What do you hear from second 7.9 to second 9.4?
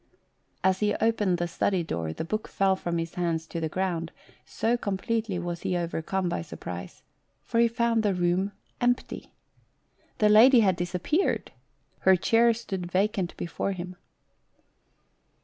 the room empty.